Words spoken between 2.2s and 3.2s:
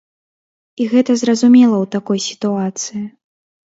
сітуацыі.